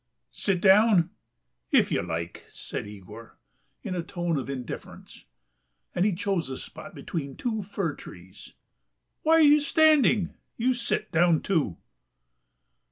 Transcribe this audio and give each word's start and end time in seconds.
"Sit 0.31 0.61
down? 0.61 1.11
If 1.69 1.91
you 1.91 2.01
like..." 2.01 2.43
said 2.47 2.87
Yegor 2.87 3.37
in 3.83 3.93
a 3.93 4.01
tone 4.01 4.35
of 4.39 4.49
indifference, 4.49 5.25
and 5.93 6.05
he 6.05 6.15
chose 6.15 6.49
a 6.49 6.57
spot 6.57 6.95
between 6.95 7.35
two 7.37 7.61
fir 7.61 7.93
trees. 7.93 8.53
"Why 9.21 9.33
are 9.33 9.41
you 9.41 9.59
standing? 9.59 10.33
You 10.57 10.73
sit 10.73 11.11
down 11.11 11.43
too." 11.43 11.77